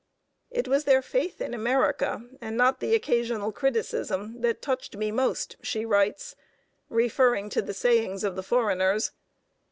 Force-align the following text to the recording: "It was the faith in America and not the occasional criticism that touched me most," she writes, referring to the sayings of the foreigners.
"It 0.49 0.67
was 0.67 0.85
the 0.85 0.99
faith 1.03 1.39
in 1.41 1.53
America 1.53 2.27
and 2.41 2.57
not 2.57 2.79
the 2.79 2.95
occasional 2.95 3.51
criticism 3.51 4.41
that 4.41 4.59
touched 4.59 4.97
me 4.97 5.11
most," 5.11 5.57
she 5.61 5.85
writes, 5.85 6.35
referring 6.89 7.49
to 7.51 7.61
the 7.61 7.75
sayings 7.75 8.23
of 8.23 8.35
the 8.35 8.41
foreigners. 8.41 9.11